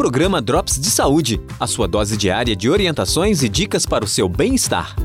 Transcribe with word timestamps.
Programa 0.00 0.40
Drops 0.40 0.80
de 0.80 0.90
Saúde, 0.90 1.38
a 1.60 1.66
sua 1.66 1.86
dose 1.86 2.16
diária 2.16 2.56
de 2.56 2.70
orientações 2.70 3.42
e 3.42 3.50
dicas 3.50 3.84
para 3.84 4.02
o 4.02 4.08
seu 4.08 4.30
bem-estar. 4.30 4.96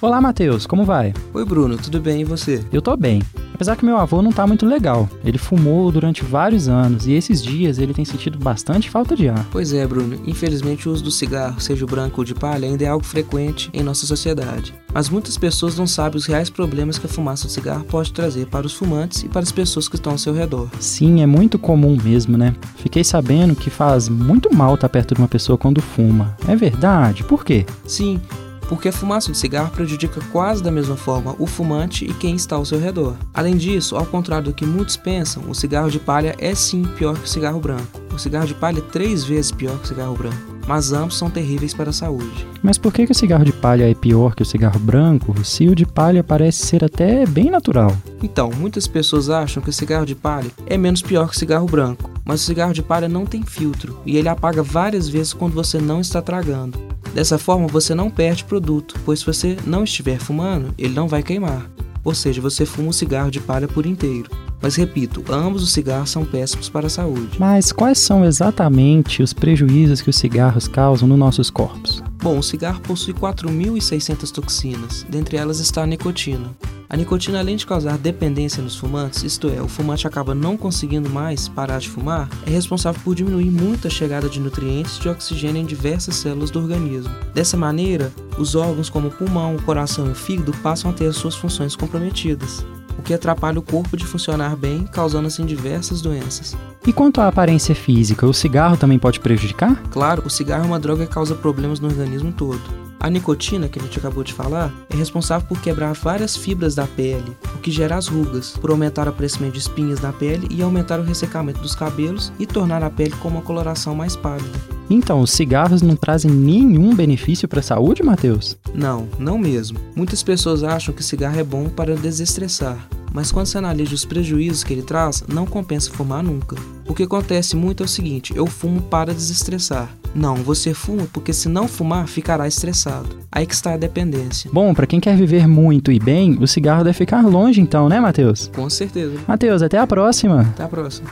Olá, 0.00 0.20
Matheus, 0.20 0.68
como 0.68 0.84
vai? 0.84 1.12
Oi, 1.32 1.44
Bruno, 1.44 1.76
tudo 1.76 2.00
bem 2.00 2.20
e 2.20 2.24
você? 2.24 2.64
Eu 2.72 2.80
tô 2.80 2.96
bem. 2.96 3.20
Apesar 3.54 3.76
que 3.76 3.84
meu 3.84 3.96
avô 3.96 4.20
não 4.20 4.32
tá 4.32 4.46
muito 4.46 4.66
legal. 4.66 5.08
Ele 5.24 5.38
fumou 5.38 5.90
durante 5.92 6.24
vários 6.24 6.68
anos 6.68 7.06
e 7.06 7.12
esses 7.12 7.42
dias 7.42 7.78
ele 7.78 7.94
tem 7.94 8.04
sentido 8.04 8.36
bastante 8.36 8.90
falta 8.90 9.14
de 9.14 9.28
ar. 9.28 9.46
Pois 9.50 9.72
é, 9.72 9.86
Bruno. 9.86 10.18
Infelizmente, 10.26 10.88
o 10.88 10.92
uso 10.92 11.04
do 11.04 11.10
cigarro, 11.10 11.60
seja 11.60 11.84
o 11.84 11.88
branco 11.88 12.20
ou 12.20 12.24
de 12.24 12.34
palha, 12.34 12.66
ainda 12.66 12.84
é 12.84 12.88
algo 12.88 13.04
frequente 13.04 13.70
em 13.72 13.82
nossa 13.82 14.06
sociedade. 14.06 14.74
Mas 14.92 15.08
muitas 15.08 15.38
pessoas 15.38 15.78
não 15.78 15.86
sabem 15.86 16.18
os 16.18 16.26
reais 16.26 16.50
problemas 16.50 16.98
que 16.98 17.06
a 17.06 17.08
fumaça 17.08 17.46
do 17.46 17.50
cigarro 17.50 17.84
pode 17.84 18.12
trazer 18.12 18.46
para 18.46 18.66
os 18.66 18.74
fumantes 18.74 19.22
e 19.22 19.28
para 19.28 19.42
as 19.42 19.52
pessoas 19.52 19.88
que 19.88 19.96
estão 19.96 20.12
ao 20.12 20.18
seu 20.18 20.32
redor. 20.32 20.68
Sim, 20.78 21.22
é 21.22 21.26
muito 21.26 21.58
comum 21.58 21.96
mesmo, 22.02 22.36
né? 22.36 22.54
Fiquei 22.76 23.04
sabendo 23.04 23.54
que 23.54 23.70
faz 23.70 24.08
muito 24.08 24.54
mal 24.54 24.74
estar 24.74 24.88
perto 24.88 25.14
de 25.14 25.20
uma 25.20 25.28
pessoa 25.28 25.56
quando 25.56 25.80
fuma. 25.80 26.36
É 26.46 26.56
verdade? 26.56 27.24
Por 27.24 27.44
quê? 27.44 27.66
Sim, 27.86 28.20
porque 28.68 28.88
a 28.88 28.92
fumaça 28.92 29.30
de 29.30 29.38
cigarro 29.38 29.70
prejudica 29.70 30.20
quase 30.32 30.62
da 30.62 30.70
mesma 30.70 30.96
forma 30.96 31.34
o 31.38 31.46
fumante 31.46 32.04
e 32.04 32.14
quem 32.14 32.34
está 32.34 32.56
ao 32.56 32.64
seu 32.64 32.78
redor. 32.78 33.14
Além 33.32 33.56
disso, 33.56 33.96
ao 33.96 34.06
contrário 34.06 34.46
do 34.46 34.54
que 34.54 34.66
muitos 34.66 34.96
pensam, 34.96 35.44
o 35.48 35.54
cigarro 35.54 35.90
de 35.90 35.98
palha 35.98 36.34
é 36.38 36.54
sim 36.54 36.82
pior 36.96 37.16
que 37.16 37.24
o 37.24 37.28
cigarro 37.28 37.60
branco. 37.60 38.00
O 38.12 38.18
cigarro 38.18 38.46
de 38.46 38.54
palha 38.54 38.78
é 38.78 38.90
três 38.92 39.24
vezes 39.24 39.50
pior 39.50 39.76
que 39.78 39.84
o 39.84 39.88
cigarro 39.88 40.14
branco 40.14 40.54
mas 40.66 40.92
ambos 40.92 41.16
são 41.16 41.30
terríveis 41.30 41.74
para 41.74 41.90
a 41.90 41.92
saúde. 41.92 42.46
Mas 42.62 42.78
por 42.78 42.92
que, 42.92 43.06
que 43.06 43.12
o 43.12 43.14
cigarro 43.14 43.44
de 43.44 43.52
palha 43.52 43.88
é 43.88 43.94
pior 43.94 44.34
que 44.34 44.42
o 44.42 44.46
cigarro 44.46 44.78
branco, 44.78 45.34
se 45.44 45.68
o 45.68 45.74
de 45.74 45.84
palha 45.84 46.24
parece 46.24 46.66
ser 46.66 46.84
até 46.84 47.26
bem 47.26 47.50
natural? 47.50 47.94
Então, 48.22 48.50
muitas 48.56 48.86
pessoas 48.86 49.28
acham 49.28 49.62
que 49.62 49.70
o 49.70 49.72
cigarro 49.72 50.06
de 50.06 50.14
palha 50.14 50.50
é 50.66 50.76
menos 50.76 51.02
pior 51.02 51.28
que 51.28 51.36
o 51.36 51.38
cigarro 51.38 51.66
branco, 51.66 52.10
mas 52.24 52.40
o 52.40 52.44
cigarro 52.44 52.72
de 52.72 52.82
palha 52.82 53.08
não 53.08 53.26
tem 53.26 53.42
filtro 53.42 53.98
e 54.06 54.16
ele 54.16 54.28
apaga 54.28 54.62
várias 54.62 55.08
vezes 55.08 55.32
quando 55.32 55.54
você 55.54 55.78
não 55.78 56.00
está 56.00 56.22
tragando. 56.22 56.93
Dessa 57.14 57.38
forma, 57.38 57.68
você 57.68 57.94
não 57.94 58.10
perde 58.10 58.42
produto, 58.42 58.96
pois 59.04 59.20
se 59.20 59.26
você 59.26 59.56
não 59.64 59.84
estiver 59.84 60.18
fumando, 60.18 60.74
ele 60.76 60.92
não 60.92 61.06
vai 61.06 61.22
queimar. 61.22 61.70
Ou 62.02 62.12
seja, 62.12 62.40
você 62.40 62.66
fuma 62.66 62.88
o 62.88 62.92
cigarro 62.92 63.30
de 63.30 63.38
palha 63.38 63.68
por 63.68 63.86
inteiro. 63.86 64.28
Mas 64.60 64.74
repito, 64.74 65.22
ambos 65.30 65.62
os 65.62 65.72
cigarros 65.72 66.10
são 66.10 66.24
péssimos 66.24 66.68
para 66.68 66.88
a 66.88 66.90
saúde. 66.90 67.38
Mas 67.38 67.70
quais 67.70 67.98
são 67.98 68.24
exatamente 68.24 69.22
os 69.22 69.32
prejuízos 69.32 70.02
que 70.02 70.10
os 70.10 70.16
cigarros 70.16 70.66
causam 70.66 71.06
nos 71.06 71.18
nossos 71.18 71.50
corpos? 71.50 72.02
Bom, 72.20 72.38
o 72.38 72.42
cigarro 72.42 72.80
possui 72.80 73.14
4.600 73.14 74.30
toxinas, 74.32 75.06
dentre 75.08 75.36
elas 75.36 75.60
está 75.60 75.84
a 75.84 75.86
nicotina. 75.86 76.50
A 76.94 76.96
nicotina, 76.96 77.40
além 77.40 77.56
de 77.56 77.66
causar 77.66 77.98
dependência 77.98 78.62
nos 78.62 78.76
fumantes, 78.76 79.24
isto 79.24 79.48
é, 79.48 79.60
o 79.60 79.66
fumante 79.66 80.06
acaba 80.06 80.32
não 80.32 80.56
conseguindo 80.56 81.10
mais 81.10 81.48
parar 81.48 81.80
de 81.80 81.88
fumar, 81.88 82.28
é 82.46 82.50
responsável 82.50 83.00
por 83.02 83.16
diminuir 83.16 83.50
muito 83.50 83.88
a 83.88 83.90
chegada 83.90 84.28
de 84.28 84.38
nutrientes 84.38 85.00
de 85.00 85.08
oxigênio 85.08 85.60
em 85.60 85.66
diversas 85.66 86.14
células 86.14 86.52
do 86.52 86.60
organismo. 86.60 87.12
Dessa 87.34 87.56
maneira, 87.56 88.12
os 88.38 88.54
órgãos 88.54 88.88
como 88.88 89.08
o 89.08 89.10
pulmão, 89.10 89.56
o 89.56 89.62
coração 89.62 90.06
e 90.06 90.10
o 90.10 90.14
fígado 90.14 90.52
passam 90.62 90.88
a 90.88 90.94
ter 90.94 91.06
as 91.06 91.16
suas 91.16 91.34
funções 91.34 91.74
comprometidas 91.74 92.64
o 92.96 93.02
que 93.02 93.12
atrapalha 93.12 93.58
o 93.58 93.62
corpo 93.62 93.96
de 93.96 94.06
funcionar 94.06 94.54
bem, 94.54 94.84
causando 94.84 95.26
assim 95.26 95.44
diversas 95.44 96.00
doenças. 96.00 96.56
E 96.86 96.92
quanto 96.92 97.20
à 97.20 97.26
aparência 97.26 97.74
física, 97.74 98.24
o 98.24 98.32
cigarro 98.32 98.76
também 98.76 99.00
pode 99.00 99.18
prejudicar? 99.18 99.82
Claro, 99.90 100.22
o 100.24 100.30
cigarro 100.30 100.62
é 100.62 100.66
uma 100.68 100.78
droga 100.78 101.04
que 101.04 101.12
causa 101.12 101.34
problemas 101.34 101.80
no 101.80 101.88
organismo 101.88 102.30
todo. 102.30 102.62
A 103.04 103.10
nicotina, 103.10 103.68
que 103.68 103.78
a 103.78 103.82
gente 103.82 103.98
acabou 103.98 104.24
de 104.24 104.32
falar, 104.32 104.72
é 104.88 104.96
responsável 104.96 105.46
por 105.46 105.60
quebrar 105.60 105.92
várias 105.92 106.34
fibras 106.34 106.74
da 106.74 106.86
pele, 106.86 107.36
o 107.54 107.58
que 107.58 107.70
gera 107.70 107.96
as 107.96 108.06
rugas, 108.06 108.56
por 108.58 108.70
aumentar 108.70 109.06
o 109.06 109.10
aparecimento 109.10 109.52
de 109.52 109.58
espinhas 109.58 110.00
na 110.00 110.10
pele 110.10 110.48
e 110.50 110.62
aumentar 110.62 110.98
o 110.98 111.02
ressecamento 111.02 111.60
dos 111.60 111.74
cabelos 111.74 112.32
e 112.38 112.46
tornar 112.46 112.82
a 112.82 112.88
pele 112.88 113.14
com 113.16 113.28
uma 113.28 113.42
coloração 113.42 113.94
mais 113.94 114.16
pálida. 114.16 114.58
Então, 114.88 115.20
os 115.20 115.32
cigarros 115.32 115.82
não 115.82 115.96
trazem 115.96 116.30
nenhum 116.30 116.94
benefício 116.94 117.46
para 117.46 117.60
a 117.60 117.62
saúde, 117.62 118.02
Matheus? 118.02 118.56
Não, 118.72 119.06
não 119.18 119.36
mesmo. 119.36 119.78
Muitas 119.94 120.22
pessoas 120.22 120.64
acham 120.64 120.94
que 120.94 121.02
o 121.02 121.04
cigarro 121.04 121.38
é 121.38 121.44
bom 121.44 121.68
para 121.68 121.94
desestressar, 121.94 122.88
mas 123.14 123.30
quando 123.30 123.46
se 123.46 123.56
analisa 123.56 123.94
os 123.94 124.04
prejuízos 124.04 124.64
que 124.64 124.72
ele 124.72 124.82
traz, 124.82 125.22
não 125.28 125.46
compensa 125.46 125.92
fumar 125.92 126.20
nunca. 126.20 126.56
O 126.84 126.92
que 126.92 127.04
acontece 127.04 127.54
muito 127.54 127.84
é 127.84 127.86
o 127.86 127.88
seguinte: 127.88 128.36
eu 128.36 128.44
fumo 128.44 128.82
para 128.82 129.14
desestressar. 129.14 129.88
Não, 130.12 130.34
você 130.34 130.74
fuma 130.74 131.06
porque 131.12 131.32
se 131.32 131.48
não 131.48 131.68
fumar, 131.68 132.08
ficará 132.08 132.48
estressado. 132.48 133.08
Aí 133.30 133.46
que 133.46 133.54
está 133.54 133.74
a 133.74 133.76
dependência. 133.76 134.50
Bom, 134.52 134.74
para 134.74 134.86
quem 134.86 134.98
quer 134.98 135.16
viver 135.16 135.46
muito 135.46 135.92
e 135.92 136.00
bem, 136.00 136.36
o 136.40 136.46
cigarro 136.46 136.82
deve 136.82 136.98
ficar 136.98 137.22
longe 137.22 137.60
então, 137.60 137.88
né, 137.88 138.00
Matheus? 138.00 138.50
Com 138.52 138.68
certeza. 138.68 139.16
Matheus, 139.28 139.62
até 139.62 139.78
a 139.78 139.86
próxima. 139.86 140.40
Até 140.40 140.64
a 140.64 140.68
próxima. 140.68 141.08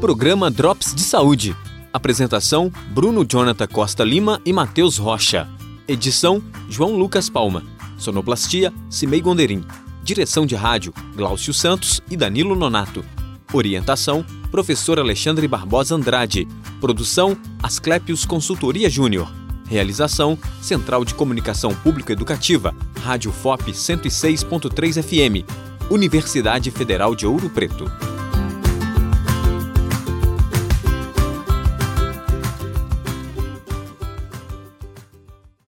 Programa 0.00 0.50
Drops 0.50 0.92
de 0.92 1.02
Saúde. 1.02 1.56
Apresentação: 1.92 2.70
Bruno 2.92 3.24
Jonathan 3.24 3.68
Costa 3.68 4.02
Lima 4.02 4.40
e 4.44 4.52
Matheus 4.52 4.98
Rocha. 4.98 5.46
Edição: 5.86 6.42
João 6.68 6.96
Lucas 6.96 7.30
Palma. 7.30 7.73
Sonoplastia, 8.04 8.72
Cimei 8.90 9.20
Gonderim. 9.20 9.64
Direção 10.02 10.44
de 10.44 10.54
rádio, 10.54 10.92
Glaucio 11.16 11.54
Santos 11.54 12.02
e 12.10 12.16
Danilo 12.16 12.54
Nonato. 12.54 13.02
Orientação, 13.52 14.24
professor 14.50 14.98
Alexandre 14.98 15.48
Barbosa 15.48 15.94
Andrade. 15.94 16.46
Produção, 16.80 17.36
Asclepios 17.62 18.26
Consultoria 18.26 18.90
Júnior. 18.90 19.32
Realização, 19.66 20.38
Central 20.60 21.04
de 21.04 21.14
Comunicação 21.14 21.74
Pública 21.74 22.12
Educativa, 22.12 22.74
Rádio 23.00 23.32
FOP 23.32 23.72
106.3 23.72 25.02
FM. 25.02 25.48
Universidade 25.90 26.70
Federal 26.70 27.14
de 27.14 27.26
Ouro 27.26 27.48
Preto. 27.48 27.90